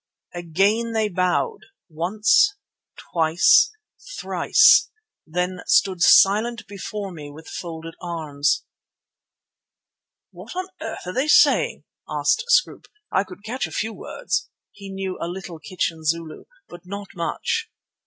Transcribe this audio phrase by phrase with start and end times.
[0.33, 2.55] Again they bowed, once,
[3.11, 3.69] twice,
[4.19, 4.89] thrice;
[5.27, 8.63] then stood silent before me with folded arms.
[10.31, 12.87] "What on earth are they saying?" asked Scroope.
[13.11, 17.69] "I could catch a few words"—he knew a little kitchen Zulu—"but not much."